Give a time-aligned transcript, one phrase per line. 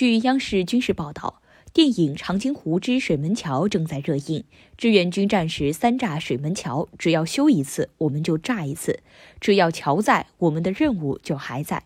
[0.00, 1.42] 据央视军事报道，
[1.74, 4.44] 电影《长津湖之水门桥》正在热映。
[4.78, 9.00] 志愿军战士三炸水门桥，只要修一次，我们就炸一次；
[9.42, 11.84] 只要桥在，我们的任务就还在。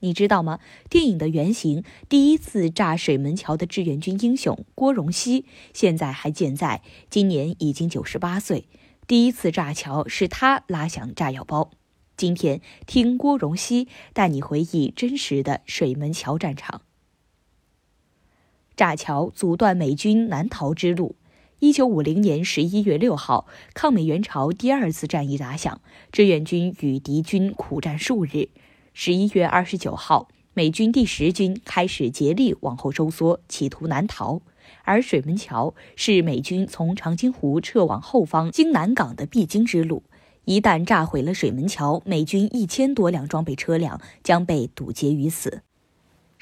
[0.00, 0.58] 你知道吗？
[0.88, 8.66] 电影的原型，第一次炸水门桥的志愿军英雄郭荣熙，现在还健在，今年已经九十八岁。
[9.06, 11.70] 第一次炸桥是他拉响炸药包。
[12.16, 16.82] 今天听郭荣熙带你回忆真实的水门桥战场。
[18.80, 21.14] 炸桥阻断美军南逃之路。
[21.58, 28.48] 一九五零年十一月六号，抗美援朝第二次战役打响，志愿军与敌军苦战数日。
[28.94, 34.40] 十一月二十九号，美军第十军开始竭力往后收缩，企图南逃。
[34.84, 40.04] 而水门桥是美军从长津湖撤往后方经南港的必经之路。
[40.46, 45.64] 一旦炸毁了水门桥，美军一千多辆装备车辆将被堵截于此。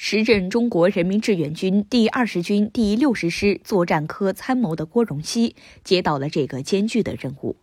[0.00, 7.56] 时任中国人民志愿军第二十军第六十师作战科参谋的郭荣熙接到了这个艰巨的任务：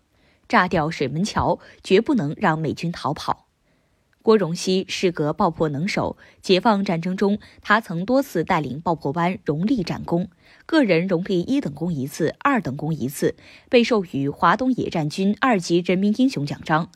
[0.49, 3.47] 炸掉水门桥，绝不能让美军逃跑。
[4.21, 10.29] 郭荣熙是个爆破能手，解放战争中，他曾多次带领爆破班荣立战功，
[10.65, 13.37] 个人荣立一等功一次，二等功一次，
[13.69, 16.89] 被授予华东野战军二级人民英雄奖章。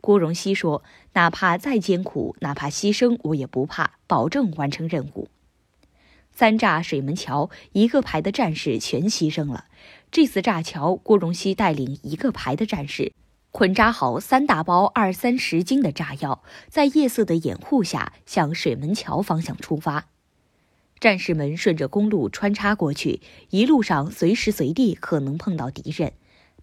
[0.00, 0.82] 郭荣熙说
[1.14, 5.28] ：“哪怕再艰苦，哪怕牺牲，我也不怕，保证完成任务。”
[6.32, 9.64] 三炸水门桥，一个排的战士全牺牲了。
[10.10, 13.12] 这次炸桥，郭荣熙带领一个排的战士。
[13.50, 20.08] 捆扎好三大包二三十斤的炸药，在夜色的掩护下向水门桥方向出发。
[21.00, 26.12] 战士们顺着公路穿插过去，一路上随时随地可能碰到敌人。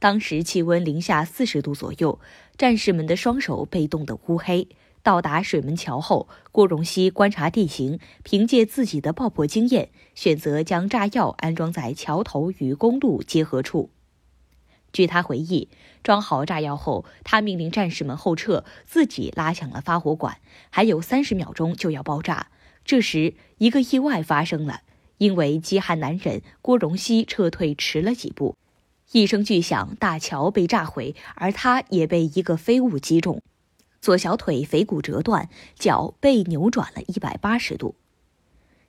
[0.03, 2.19] 当时气温零下四十度左右，
[2.57, 4.67] 战士们的双手被冻得乌黑。
[5.01, 13.91] 到达水门桥后，郭荣熙观察地形，凭借自己的爆破经验，选择将炸药安装在桥头与公路结合处。
[14.91, 15.69] 据他回忆，
[16.03, 20.39] 装好炸药后，他命令战士们后撤，自己拉响了发火管。
[20.69, 22.47] 还有三十秒钟就要爆炸，
[22.83, 24.81] 这时一个意外发生了。
[25.19, 28.57] 因为饥寒难忍，郭荣熙撤退迟了几步，
[29.13, 33.43] 一声巨响，大桥被炸毁，而他也被一个飞物击中，
[34.01, 37.93] 左小腿腓骨折断，脚被扭转了一百八十度。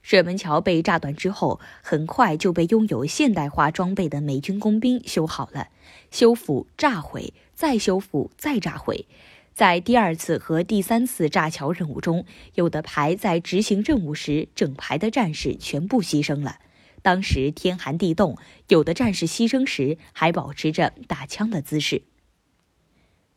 [0.00, 5.68] 水门桥被炸断之后，很快就被拥有现代化装备的美军工兵修好了。
[6.10, 9.06] 修复、炸毁、再修复、再炸毁。
[9.52, 12.24] 在第二次和第三次炸桥任务中，
[12.54, 16.60] 有的排在执行任务时，整排的战士全部牺牲了。
[17.04, 18.38] 当时天寒地冻，
[18.68, 22.04] 有的战士牺牲时还保持着打枪的姿势。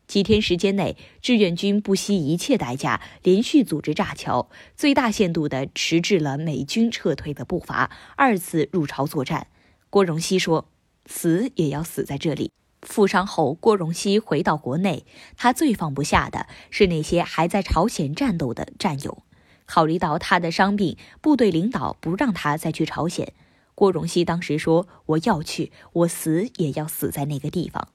[0.07, 7.91] 几天时间内，志愿军不惜一切代价，连续组织炸桥，最大限度地迟滞了美军撤退的步伐。
[8.15, 9.47] 二次入朝作战，
[9.89, 10.69] 郭荣熙说
[11.05, 12.53] ：“死也要死在这里。”
[12.83, 15.05] 负伤后，郭荣熙回到国内，
[15.35, 19.23] 他最放不下的是那些还在朝鲜战斗的战友。
[19.65, 23.33] 考虑到他的伤病，部队领导不让他再去朝鲜。
[23.79, 27.89] 郭荣熙当时说：“我要去，我死也要死在那个地方。”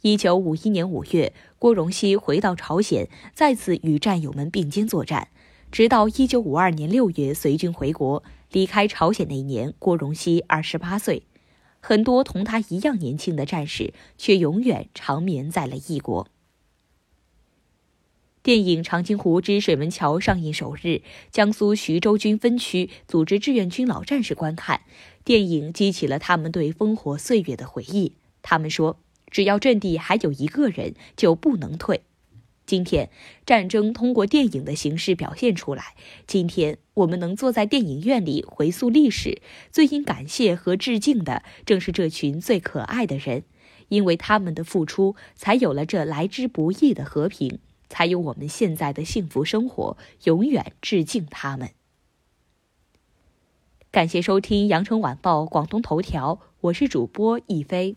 [0.00, 5.28] 一九五一年五月，郭荣熙回到朝鲜，再次与战友们并肩作战，
[5.70, 8.24] 直到一九五二年六月随军回国。
[8.50, 11.24] 离开朝鲜那一年，郭荣熙二十八岁。
[11.80, 16.28] 很多同他一样年轻的战士，却永远长眠在了异国。
[18.46, 21.02] 电影《长津湖之水门桥》上映首日，
[21.32, 24.82] 江苏徐州军分区组织志愿军老战士观看
[25.24, 28.12] 电影，激起了他们对烽火岁月的回忆。
[28.42, 29.00] 他们说。
[29.28, 32.02] 只要阵地还有一个人，就不能退。
[32.64, 33.10] 今天，
[33.44, 35.96] 战争通过电影的形式表现出来。
[36.28, 39.42] 今天，我们能坐在电影院里回溯历史，
[39.72, 43.42] 最应感谢和致敬的，正是这群最可爱的人，
[43.88, 49.96] 因为他们的付出，才有了这来之不易的和平，才有我们现在的幸福生活。
[50.24, 51.70] 永远致敬他们。
[53.90, 57.96] 感谢收听《羊城晚报广东头条》，我是主播一飞。